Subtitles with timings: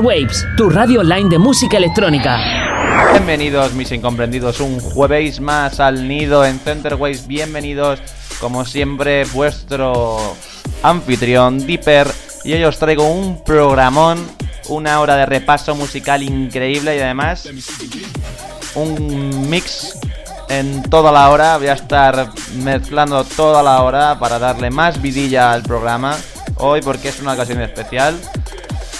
[0.00, 2.38] Waves, tu radio online de música electrónica.
[3.12, 7.26] Bienvenidos mis incomprendidos, un jueves más al nido en Center Waves.
[7.26, 8.00] Bienvenidos,
[8.40, 10.36] como siempre, vuestro
[10.82, 12.08] anfitrión Dipper.
[12.44, 14.18] Y hoy os traigo un programón,
[14.68, 17.48] una hora de repaso musical increíble y además
[18.74, 19.98] un mix
[20.48, 21.58] en toda la hora.
[21.58, 26.16] Voy a estar mezclando toda la hora para darle más vidilla al programa
[26.56, 28.18] hoy porque es una ocasión especial.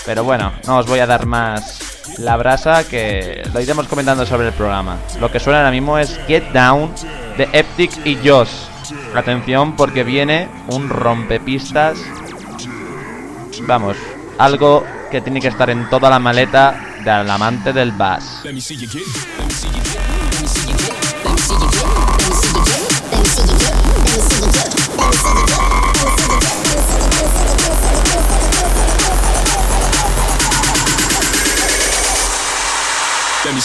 [0.06, 1.80] Pero bueno, no os voy a dar más
[2.18, 4.98] la brasa que lo iremos comentando sobre el programa.
[5.20, 6.92] Lo que suena ahora mismo es Get Down
[7.36, 8.52] de Eptic y Josh.
[9.14, 11.98] Atención porque viene un rompepistas.
[13.62, 13.96] Vamos,
[14.38, 18.42] algo que tiene que estar en toda la maleta del amante del bass.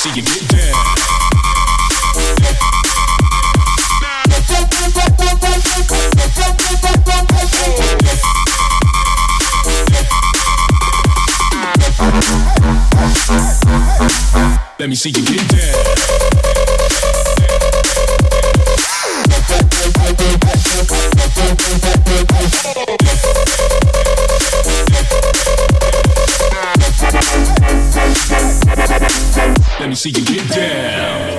[0.01, 0.73] See you get down.
[14.79, 16.01] Let me see you get down.
[29.81, 31.31] Let me see you get down.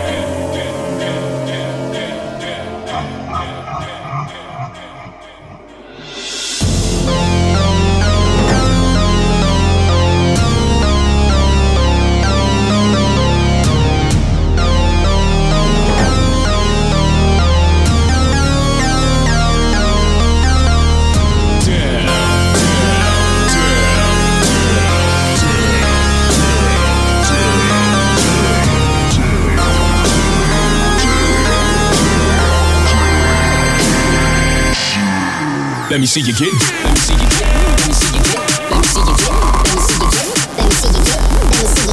[35.93, 36.41] Let me see you get.
[36.41, 37.53] Let me see you get.
[37.53, 38.41] Let me see you get.
[38.71, 39.29] Let me see you get.
[39.53, 40.25] Let me see you get.
[40.57, 41.21] Let me see you get.
[41.29, 41.93] Let me see you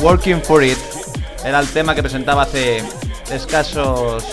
[0.00, 0.78] Working for It
[1.44, 2.82] era el tema que presentaba hace
[3.32, 4.24] escasos,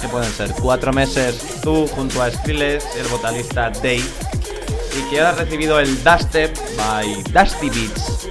[0.00, 5.30] que pueden ser, cuatro meses tú junto a Skrillex el vocalista Dave y que ahora
[5.30, 8.28] ha recibido el Dubstep by Dusty Beats.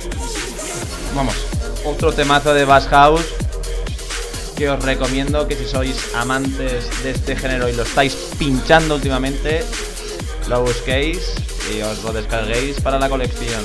[1.15, 1.35] Vamos,
[1.85, 3.25] otro temazo de Bass House
[4.55, 9.63] que os recomiendo que si sois amantes de este género y lo estáis pinchando últimamente,
[10.47, 11.33] lo busquéis
[11.73, 13.63] y os lo descarguéis para la colección.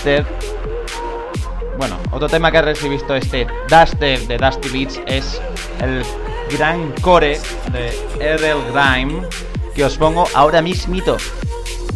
[0.00, 0.24] Duster.
[1.76, 5.40] Bueno, otro tema que ha recibido este Duster de Dusty Beats es
[5.80, 6.02] el
[6.56, 7.38] gran core
[7.70, 9.28] de RL Grime
[9.74, 11.18] que os pongo ahora mismito.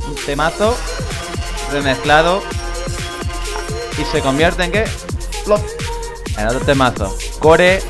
[0.06, 0.76] Un temazo
[1.72, 2.42] remezclado
[3.98, 4.84] y se convierte en que
[5.44, 5.62] plop
[6.36, 7.16] en otro temazo.
[7.38, 7.80] Core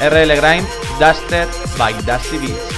[0.00, 0.64] RL Grime
[0.98, 1.48] Duster
[1.78, 2.71] by Dusty Beats.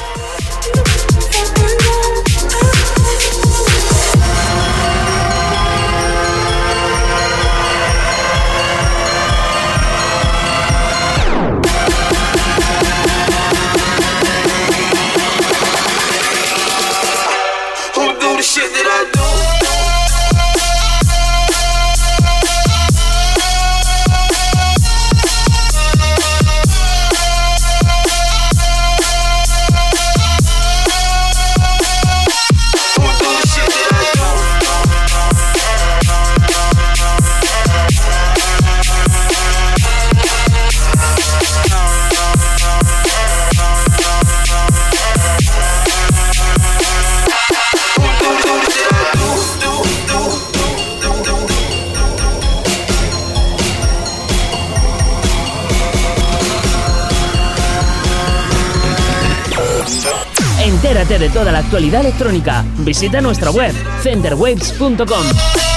[61.74, 62.64] Actualidad electrónica.
[62.84, 65.73] Visita nuestra web centerwaves.com.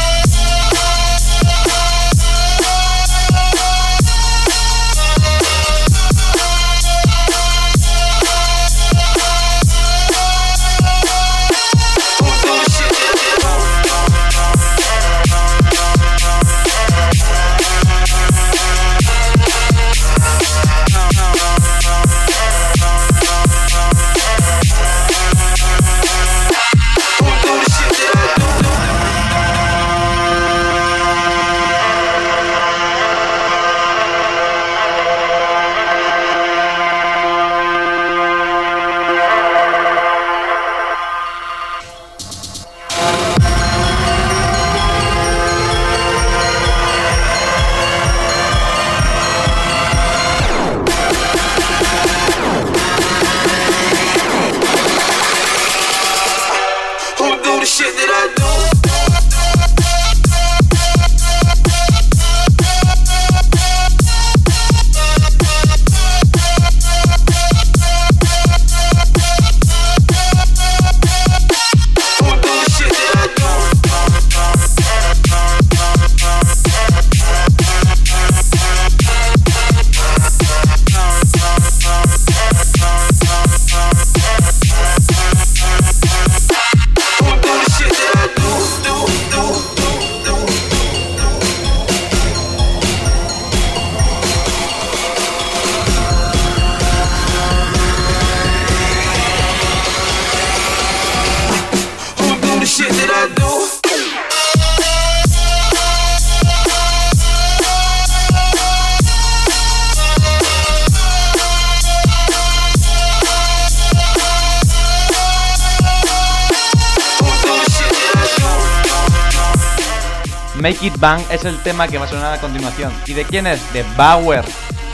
[120.67, 122.91] Make It Bang es el tema que va a sonar a continuación.
[123.05, 123.71] ¿Y de quién es?
[123.71, 124.43] De Bauer.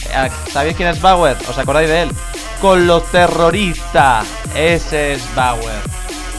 [0.08, 1.36] Eh, ¿Sabéis quién es Bauer?
[1.50, 2.12] ¿Os acordáis de él?
[2.62, 4.28] Con los terroristas.
[4.54, 5.82] Ese es Bauer.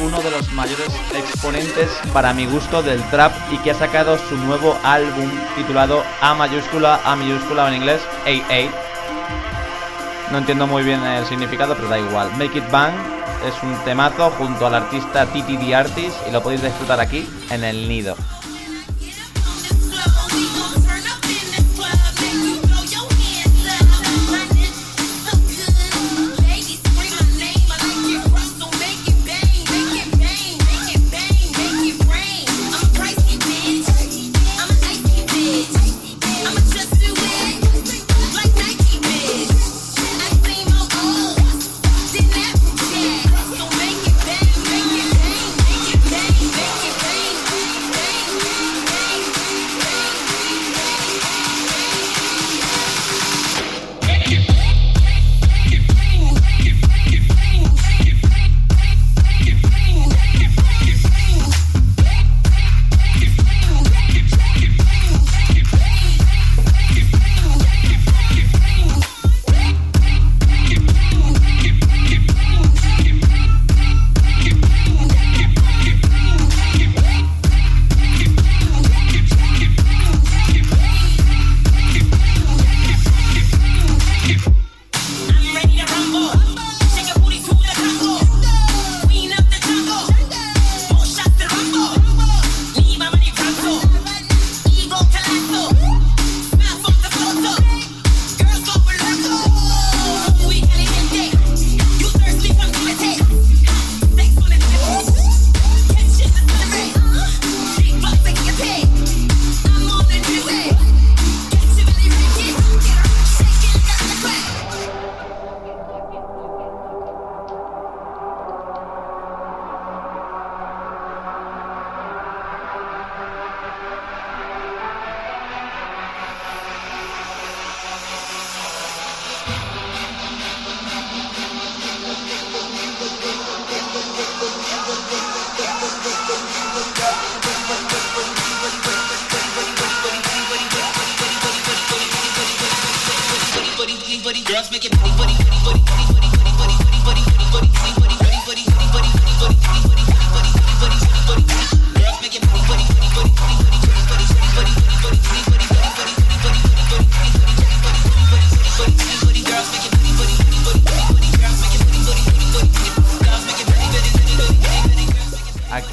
[0.00, 0.86] Uno de los mayores
[1.16, 6.34] exponentes para mi gusto del trap y que ha sacado su nuevo álbum titulado A
[6.34, 8.70] mayúscula, A mayúscula en inglés, AA.
[10.30, 12.30] No entiendo muy bien el significado, pero da igual.
[12.38, 12.94] Make It Bang
[13.44, 17.64] es un temazo junto al artista Titi The Artist y lo podéis disfrutar aquí en
[17.64, 18.14] el nido.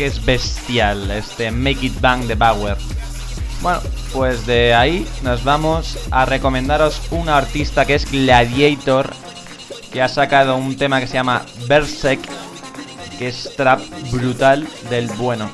[0.01, 2.75] Que es bestial este Make It Bang de Bauer.
[3.61, 3.81] Bueno,
[4.11, 9.13] pues de ahí nos vamos a recomendaros una artista que es Gladiator,
[9.93, 12.19] que ha sacado un tema que se llama Berserk,
[13.19, 13.79] que es trap
[14.09, 15.51] brutal del bueno.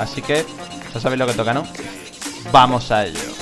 [0.00, 0.44] Así que,
[0.92, 1.64] ya sabéis lo que toca, ¿no?
[2.50, 3.35] Vamos a ello.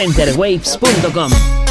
[0.00, 1.69] Centerwaves.com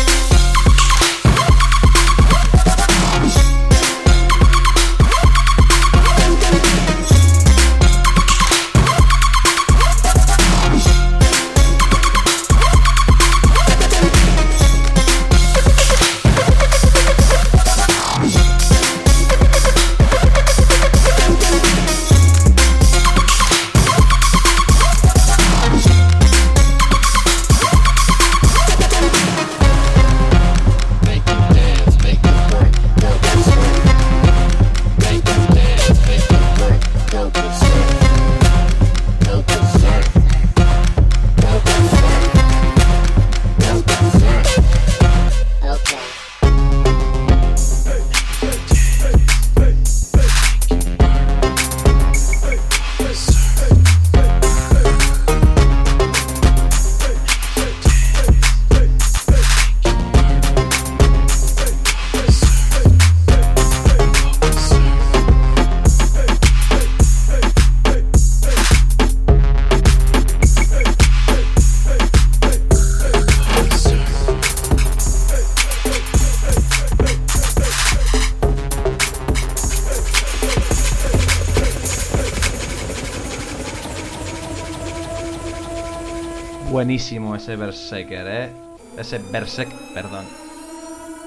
[87.29, 88.49] Buenísimo ese Berserker, ¿eh?
[88.97, 90.25] Ese Berserk, perdón.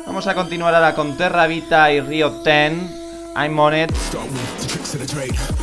[0.05, 2.73] Vamos a continuar ahora con Terra Vita y Rio 10.
[3.37, 3.93] I'm on it.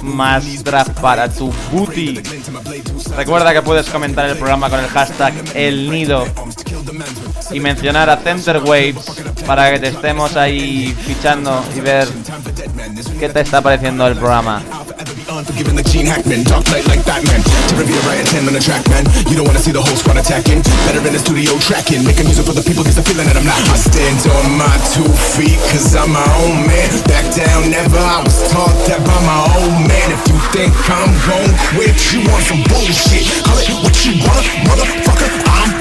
[0.02, 2.22] Más draft para tu booty.
[3.18, 6.26] Recuerda que puedes comentar el programa con el hashtag El Nido
[7.52, 9.12] y mencionar a Center Waves
[9.46, 12.08] para que te estemos ahí fichando y ver
[13.20, 14.64] qué te está pareciendo el programa.
[15.30, 17.46] Unforgiving like Gene Hackman, dark light like Batman.
[17.46, 19.06] To revere right at 10 on the track, man.
[19.30, 20.66] You don't wanna see the whole squad attacking.
[20.90, 23.46] Better in the studio tracking, making music for the people, cause the feeling that I'm
[23.46, 23.62] not.
[23.70, 25.06] I stand on my two
[25.38, 26.90] feet, cause I'm my own man.
[27.06, 28.02] Back down, never.
[28.02, 30.08] I was taught that by my old man.
[30.10, 33.30] If you think I'm gon' quit, you want some bullshit.
[33.46, 35.30] Call it what you want, motherfucker.
[35.46, 35.79] I'm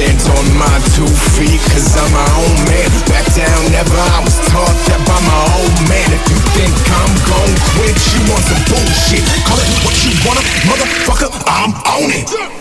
[0.00, 2.88] stand on my two feet, cause I'm my own man.
[3.06, 3.96] Back down, never.
[4.16, 6.08] I was taught that by my old man.
[6.16, 9.24] If you think I'm gon' quit, you want some bullshit.
[9.44, 11.30] Call it what you wanna, motherfucker.
[11.46, 12.59] I'm on it.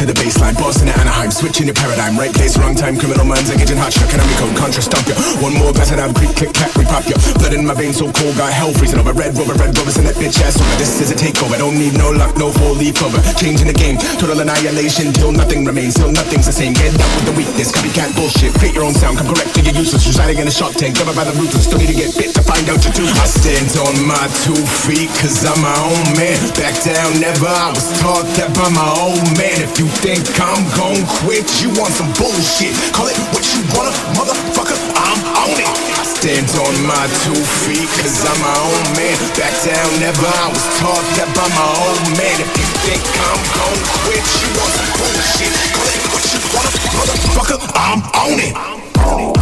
[0.00, 0.56] To the baseline.
[0.56, 2.16] Boston to Anaheim, switching your paradigm.
[2.16, 4.08] Right place, wrong time, criminal minds engaging hot shot.
[4.08, 5.12] Can I code, contra stomp ya?
[5.44, 7.20] One more and I'm creep, click, clack, repop ya.
[7.36, 9.12] Blood in my veins so cold, got hell freezing over.
[9.12, 10.76] Red rover, red rovers in that bitch ass over.
[10.80, 13.20] This is a takeover, don't need no luck, no four leaf cover.
[13.36, 16.72] Changing the game, total annihilation till nothing remains, till nothing's the same.
[16.72, 18.56] Get up with the weakness, copycat bullshit.
[18.56, 20.08] Create your own sound, come correct to your useless.
[20.08, 21.68] Residing in a shark tank, covered by the ruthless.
[21.68, 23.08] Don't need to get bit to find out you're too.
[23.20, 24.56] I stand on my two
[24.88, 26.38] feet, cause I'm my own man.
[26.56, 27.50] Back down, never.
[27.50, 29.60] I was taught that by my old man.
[29.60, 32.74] If you think I'm gon' quit, you want some bullshit.
[32.94, 34.78] Call it what you wanna, motherfucker.
[34.94, 35.66] I'm on it.
[35.66, 39.16] I stand on my two feet, cause I'm my own man.
[39.34, 40.26] Back down, never.
[40.26, 42.36] I was taught that by my old man.
[42.38, 45.52] If you think I'm gon' quit, you want some bullshit.
[45.74, 47.58] Call it what you wanna, motherfucker.
[47.74, 48.54] I'm on it.
[48.56, 49.39] I'm on it.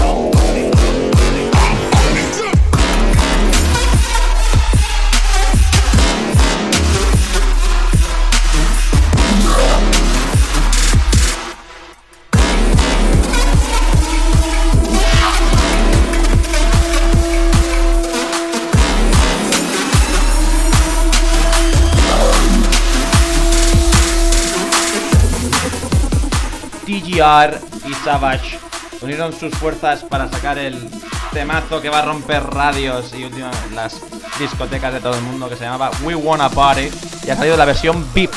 [27.19, 28.61] Y Savage
[29.01, 30.89] unieron sus fuerzas para sacar el
[31.33, 34.01] temazo que va a romper radios y últimamente las
[34.39, 36.89] discotecas de todo el mundo que se llamaba We Wanna Party
[37.27, 38.31] y ha salido la versión VIP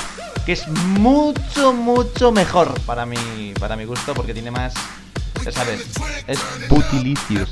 [0.48, 4.74] que es mucho mucho mejor para mi para mi gusto porque tiene más
[5.46, 5.86] ya sabes
[6.26, 7.52] es putilicious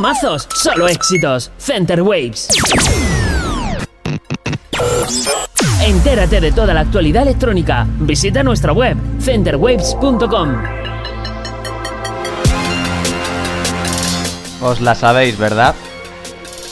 [0.00, 1.50] temazos, solo éxitos.
[1.58, 2.48] Center Waves.
[5.82, 7.86] Entérate de toda la actualidad electrónica.
[7.98, 10.54] Visita nuestra web centerwaves.com.
[14.62, 15.74] Os la sabéis, ¿verdad?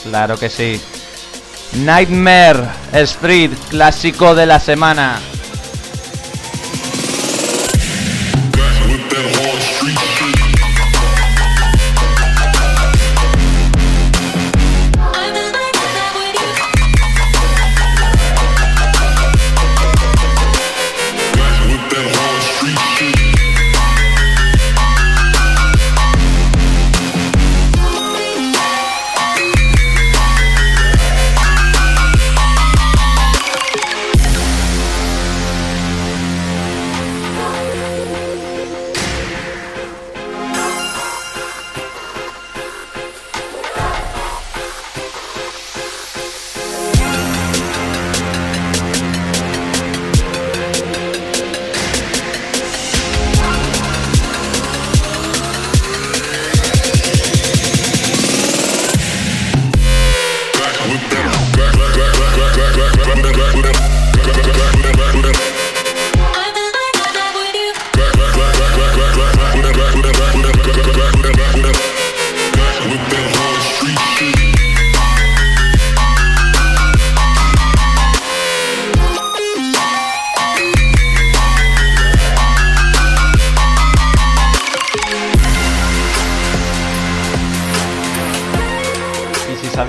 [0.01, 0.81] Claro que sí.
[1.85, 2.63] Nightmare
[2.93, 5.19] Street, clásico de la semana.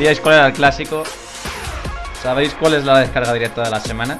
[0.00, 1.02] ¿Sabíais cuál era el clásico?
[2.22, 4.18] ¿Sabéis cuál es la descarga directa de la semana?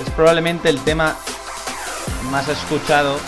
[0.00, 1.16] Es probablemente el tema
[2.30, 3.18] más escuchado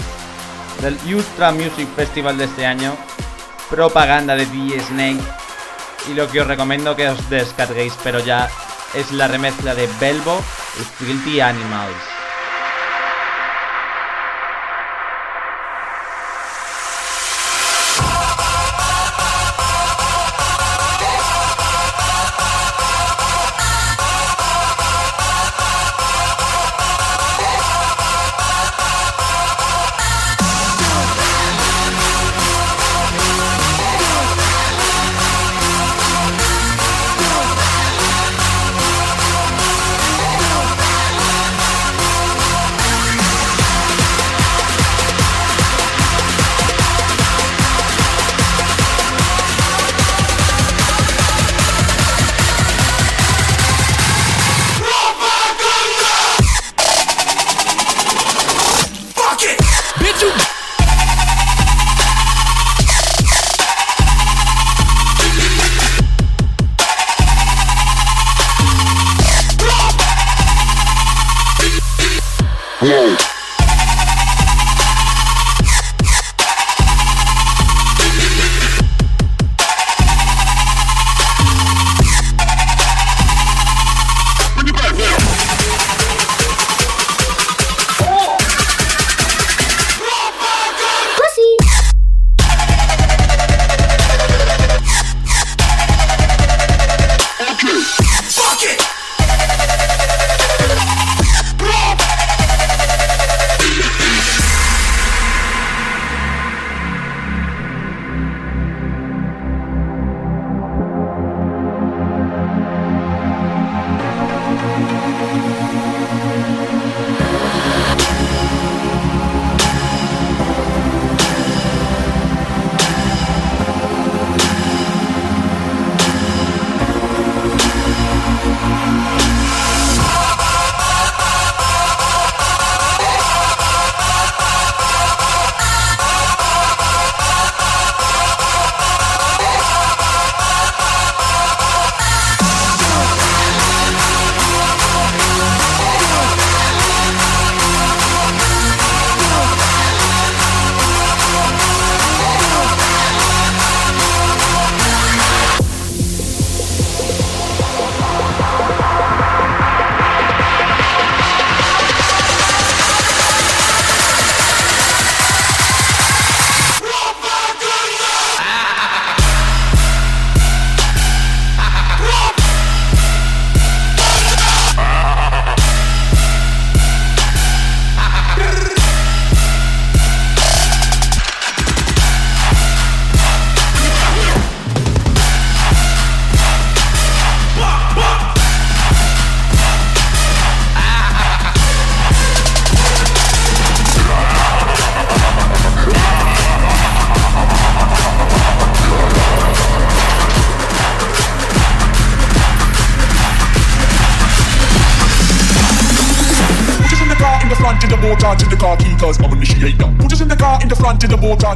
[0.81, 2.97] del Ultra Music Festival de este año.
[3.69, 5.25] Propaganda de D Snake.
[6.09, 8.49] Y lo que os recomiendo que os descarguéis, pero ya
[8.95, 10.41] es la remezcla de Belbo
[10.81, 12.14] y Filthy Animals.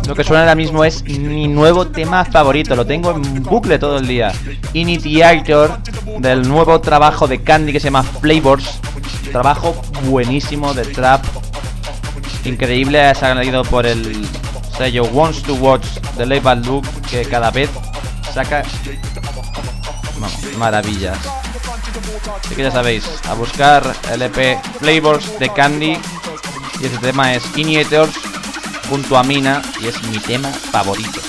[0.06, 3.98] Lo que suena ahora mismo es mi nuevo tema favorito, lo tengo en bucle todo
[3.98, 4.32] el día.
[4.72, 5.78] Initiator
[6.18, 8.80] del nuevo trabajo de Candy que se llama Flavors.
[9.32, 11.24] Trabajo buenísimo de trap.
[12.44, 14.26] Increíble, ha salido por el
[14.76, 15.86] sello Wants to Watch
[16.16, 17.70] de Label Look que cada vez
[18.32, 18.62] saca
[20.58, 21.18] maravillas.
[22.44, 25.98] Así que ya sabéis, a buscar el EP Flavors de Candy
[26.80, 28.14] y este tema es Initiators
[28.88, 31.20] junto a Mina y es mi tema favorito.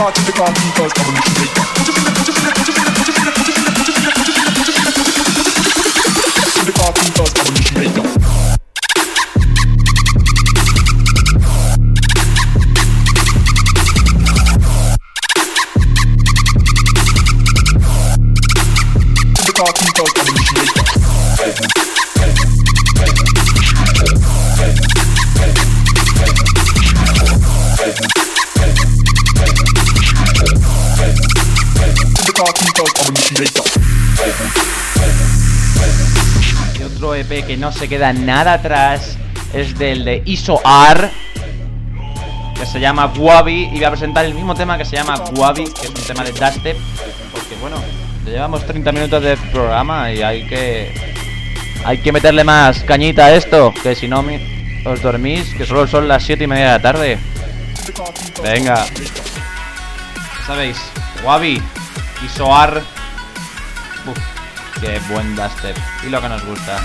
[0.00, 1.79] party, the party, cause I'm a
[37.60, 39.18] no se queda nada atrás
[39.52, 41.10] es del de ISOAR,
[42.58, 45.64] que se llama Guavi, y voy a presentar el mismo tema que se llama Guavi,
[45.64, 46.76] que es un tema de dubstep,
[47.32, 47.76] porque bueno,
[48.24, 51.10] ya llevamos 30 minutos de programa y hay que
[51.84, 54.24] hay que meterle más cañita a esto, que si no
[54.86, 57.18] os dormís, que solo son las 7 y media de la tarde.
[58.42, 58.86] Venga.
[60.46, 60.78] Sabéis,
[61.22, 61.60] Guavi,
[62.24, 62.82] ISOAR.
[64.06, 64.18] Uf,
[64.80, 65.76] qué buen dubstep.
[66.06, 66.78] Y lo que nos gusta.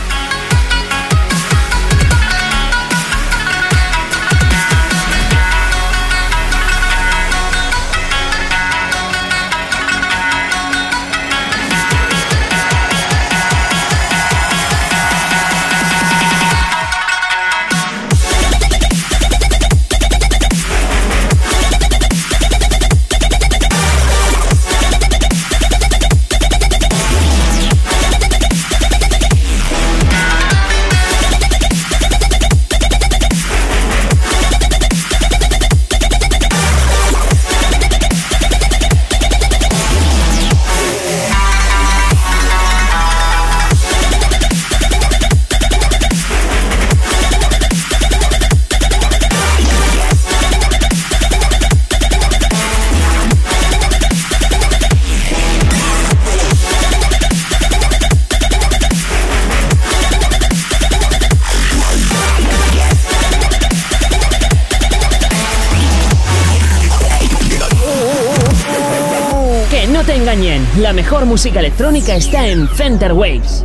[70.86, 73.65] La mejor música electrónica está en Center Waves.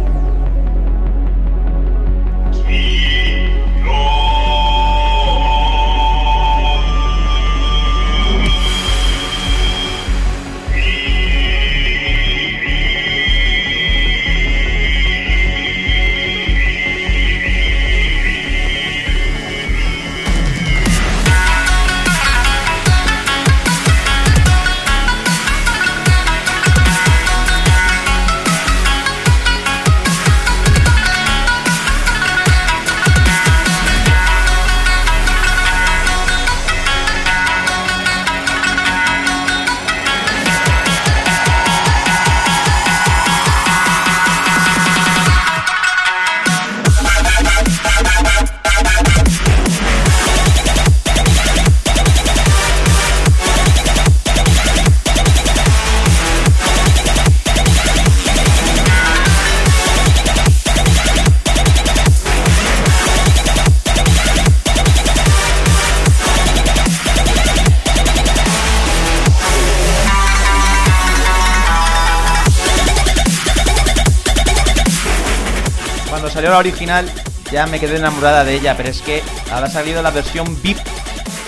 [76.60, 77.10] Original
[77.50, 80.78] ya me quedé enamorada de ella, pero es que ahora ha salido la versión VIP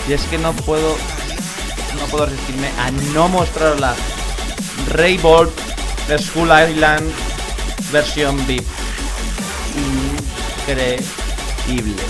[0.08, 0.96] y es que no puedo
[1.98, 3.94] no puedo resistirme a no mostrarla.
[4.88, 5.52] Ray Bolt
[6.18, 7.12] School Island
[7.92, 8.66] versión VIP.
[10.66, 12.02] Increíble.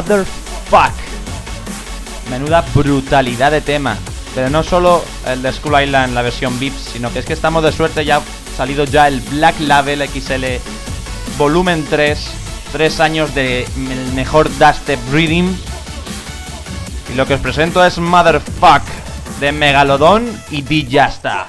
[0.00, 0.94] Motherfuck.
[2.30, 3.98] Menuda brutalidad de tema.
[4.34, 7.62] Pero no solo el de Skull Island, la versión VIP, sino que es que estamos
[7.62, 8.22] de suerte, ya
[8.56, 10.44] salido ya el Black Label XL
[11.36, 12.18] Volumen 3.
[12.72, 15.54] Tres años de el mejor dubstep reading.
[17.12, 18.82] Y lo que os presento es Motherfuck
[19.38, 21.48] de Megalodon y Dijasta.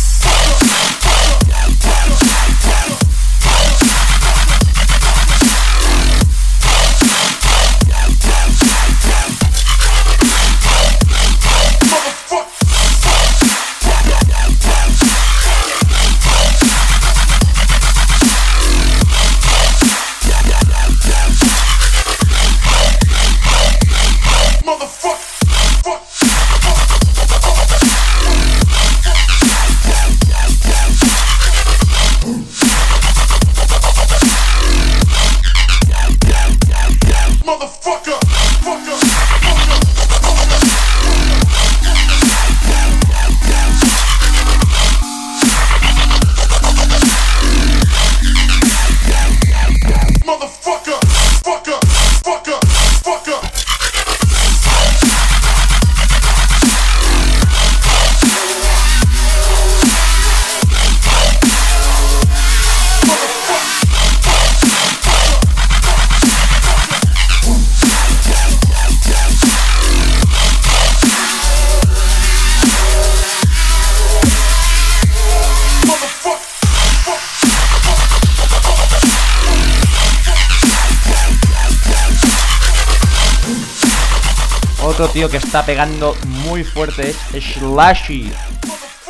[85.29, 88.31] que está pegando muy fuerte es Slashy,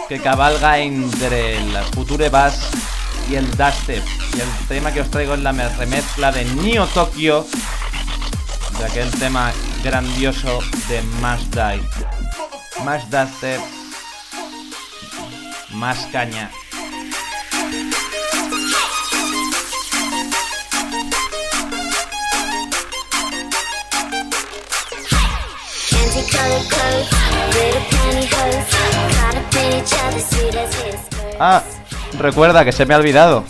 [0.09, 2.69] que cabalga entre el Future Bass
[3.29, 4.03] y el Dubstep.
[4.35, 7.45] Y el tema que os traigo es la me- remezcla de Neo Tokyo,
[8.77, 9.51] de aquel tema
[9.83, 10.59] grandioso
[10.89, 11.81] de Más Die.
[12.83, 13.61] Más Dubstep,
[15.71, 16.51] más caña.
[31.43, 31.63] Ah,
[32.19, 33.43] recuerda que se me ha olvidado.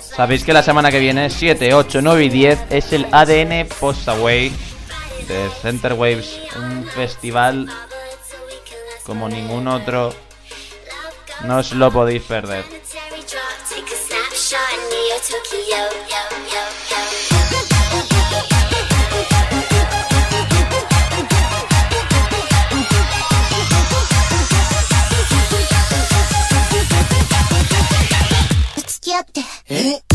[0.00, 4.08] Sabéis que la semana que viene, 7, 8, 9 y 10, es el ADN Post
[4.08, 4.50] Away
[5.28, 7.68] de Center Waves, un festival
[9.04, 10.14] como ningún otro.
[11.44, 12.64] No os lo podéis perder.
[29.20, 29.62] Let's get that.
[29.68, 30.09] Candy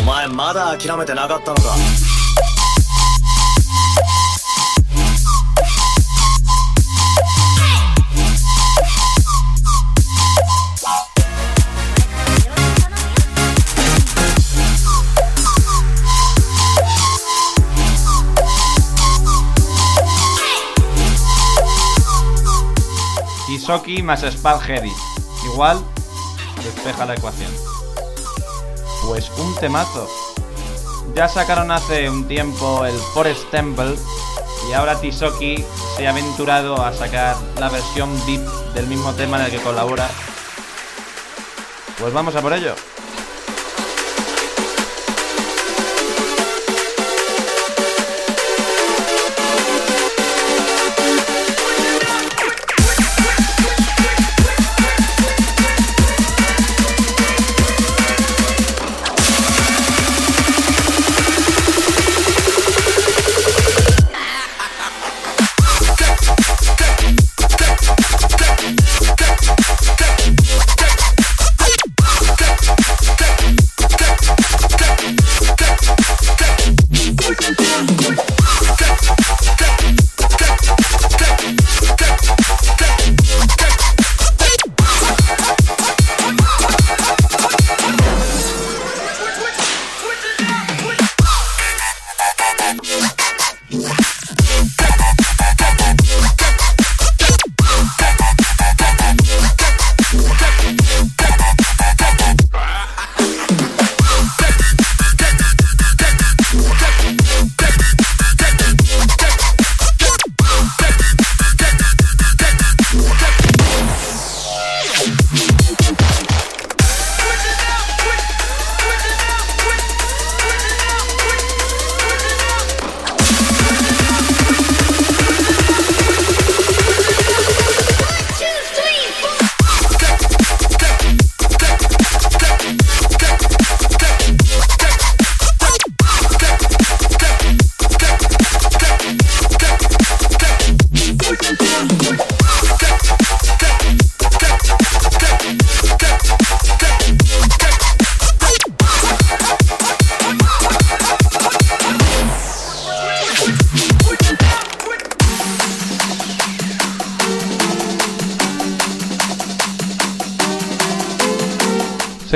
[0.00, 1.74] お前まだ諦めてなかったのか？
[23.66, 24.92] Kisoki más Spalheady.
[25.44, 25.80] Igual,
[26.62, 27.50] despeja la ecuación.
[29.04, 30.08] Pues un temazo.
[31.16, 33.96] Ya sacaron hace un tiempo el Forest Temple
[34.70, 35.64] y ahora Tisoki
[35.96, 40.08] se ha aventurado a sacar la versión VIP del mismo tema en el que colabora.
[41.98, 42.76] Pues vamos a por ello.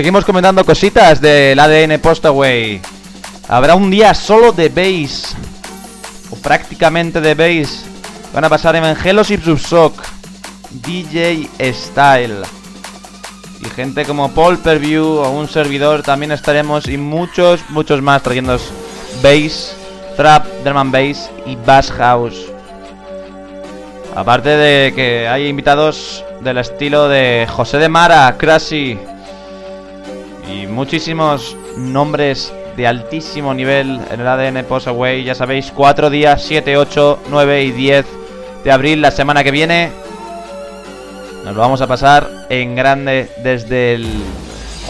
[0.01, 2.81] Seguimos comentando cositas del ADN Postaway.
[3.49, 5.37] Habrá un día solo de bass.
[6.31, 7.85] O prácticamente de bass.
[8.33, 10.03] Van a pasar Evangelos y Subsock.
[10.71, 12.41] DJ Style.
[13.61, 16.89] Y gente como Paul Perview o un servidor también estaremos.
[16.89, 18.59] Y muchos, muchos más trayendo
[19.23, 19.77] bass,
[20.17, 22.47] trap, drum and bass y bass house.
[24.17, 28.99] Aparte de que hay invitados del estilo de José de Mara, Crashy
[30.51, 35.25] y muchísimos nombres de altísimo nivel en el ADN Postaway.
[35.25, 38.07] Ya sabéis, 4 días, 7, 8, 9 y 10
[38.65, 39.91] de abril, la semana que viene.
[41.45, 44.07] Nos lo vamos a pasar en grande desde el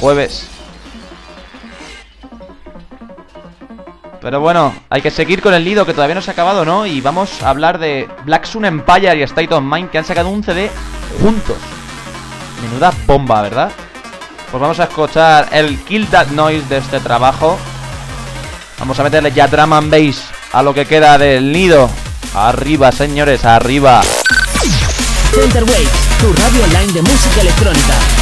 [0.01, 0.49] jueves.
[4.21, 6.85] Pero bueno, hay que seguir con el nido que todavía no se ha acabado, ¿no?
[6.85, 10.29] Y vamos a hablar de Black Sun Empire y State of Mind que han sacado
[10.29, 10.71] un CD
[11.23, 11.57] juntos.
[12.63, 13.71] Menuda bomba, ¿verdad?
[14.51, 17.57] Pues vamos a escuchar el Kill That Noise de este trabajo.
[18.81, 21.89] Vamos a meterle ya drum and bass a lo que queda del nido.
[22.35, 24.01] Arriba, señores, arriba.
[25.33, 25.65] Center
[26.21, 28.20] tu radio online de música electrónica.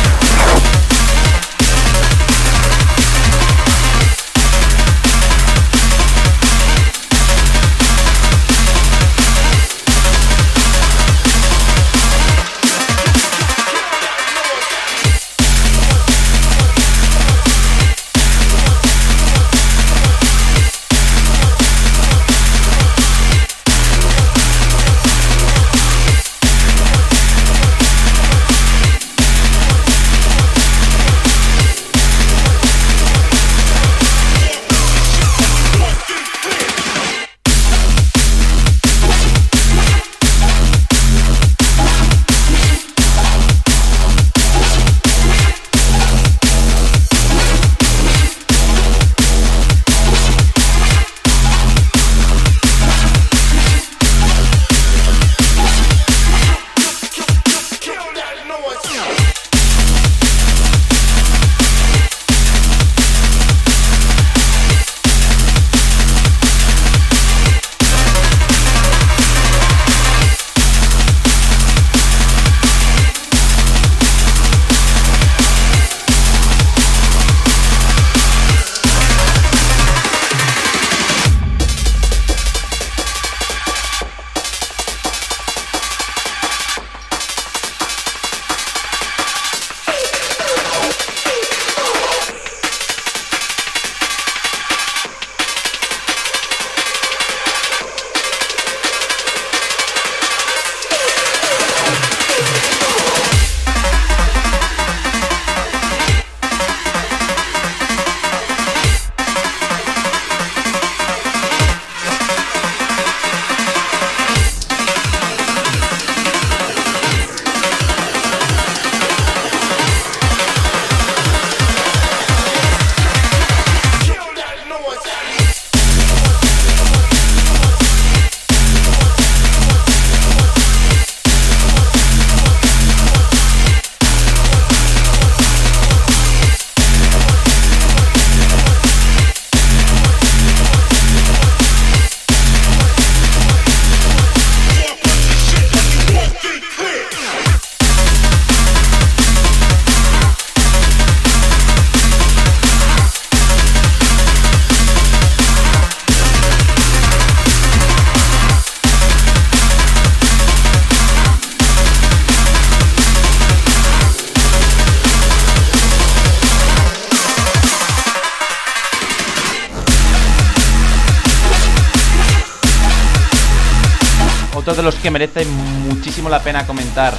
[174.88, 177.12] Los que merece muchísimo la pena comentar,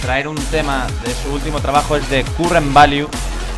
[0.00, 3.08] traer un tema de su último trabajo es de Current Value,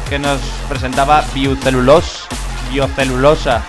[0.09, 0.41] que nos
[0.71, 2.29] presentaba Biocelulos,
[2.71, 3.63] Biocelulosa.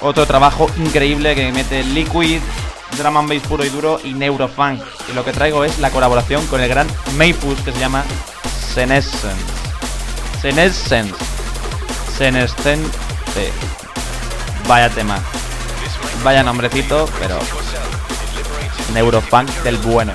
[0.00, 2.38] Otro trabajo increíble que mete Liquid,
[2.96, 4.80] Drum and Bass puro y duro y Neurofunk.
[5.10, 6.86] Y lo que traigo es la colaboración con el gran
[7.16, 8.04] Maypus que se llama
[8.72, 9.42] Senescence.
[10.40, 11.16] Senescence.
[12.16, 12.92] Senescence.
[14.68, 15.18] Vaya tema.
[16.22, 17.40] Vaya nombrecito, pero
[18.92, 20.12] neuropunk del bueno.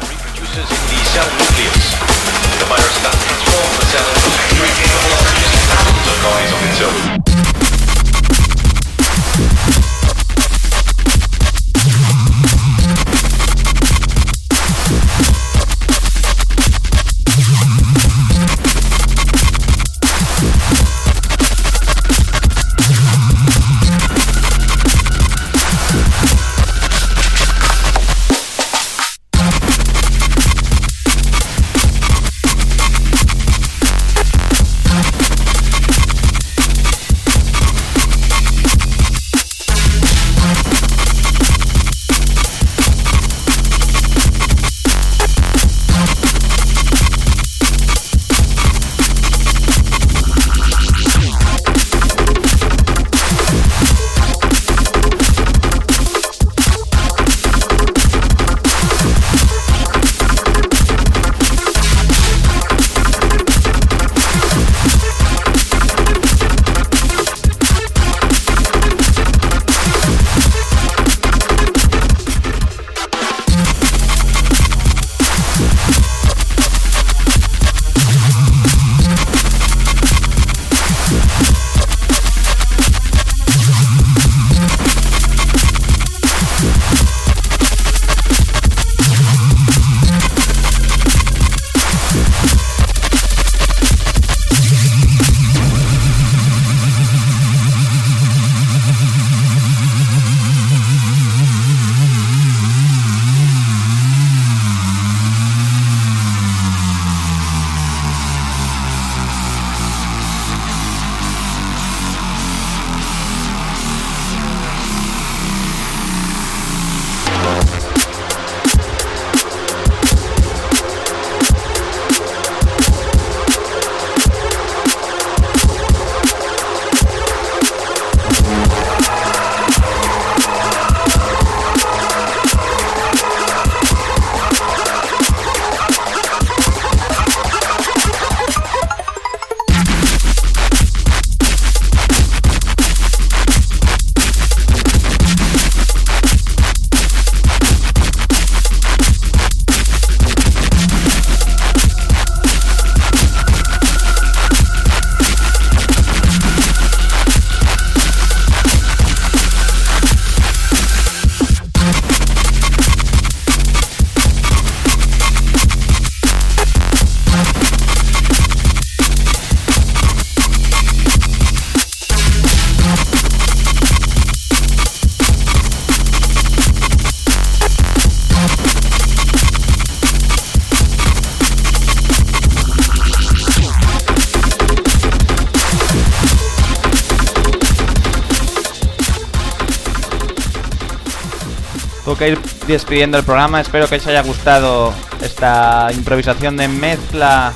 [192.17, 193.61] Que ir despidiendo el programa.
[193.61, 197.53] Espero que os haya gustado esta improvisación de mezcla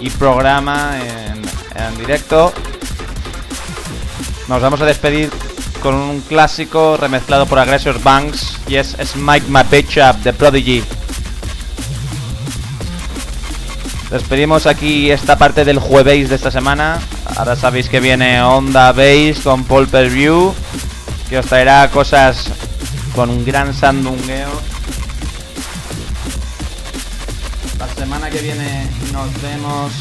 [0.00, 2.52] y programa en, directo.
[4.46, 5.30] Nos vamos a despedir
[5.82, 10.84] con un clásico remezclado por Aggressor Banks y es Smite My Bitch Up de Prodigy.
[14.10, 16.98] Despedimos aquí esta parte del jueves de esta semana.
[17.36, 20.54] Ahora sabéis que viene Onda Base con Paul Per View,
[21.28, 22.50] que os traerá cosas
[23.14, 24.50] con un gran sandungueo.
[27.78, 29.92] La semana que viene nos vemos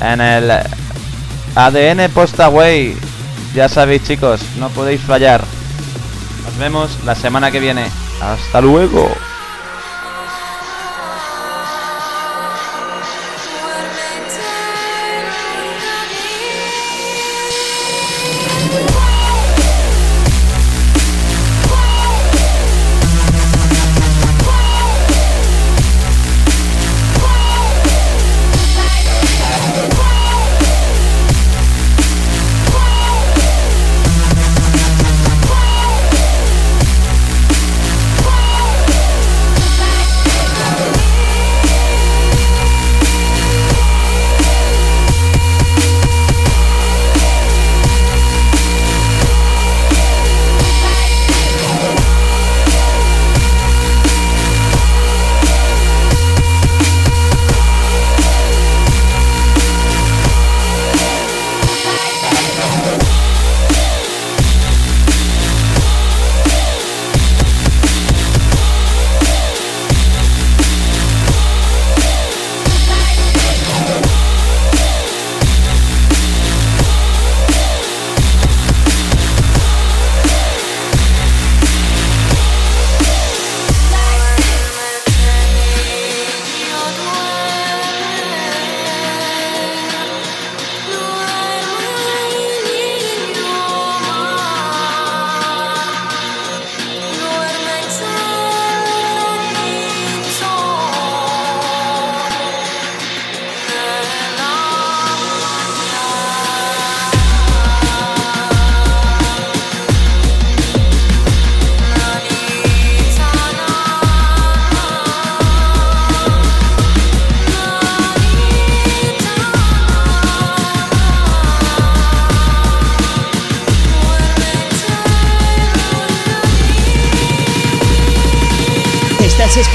[0.00, 0.50] en el
[1.54, 2.96] ADN Postaway.
[3.54, 5.44] Ya sabéis chicos, no podéis fallar.
[6.44, 7.86] Nos vemos la semana que viene.
[8.20, 9.10] Hasta luego.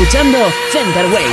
[0.09, 0.39] Escuchando
[0.71, 1.28] Center Waves.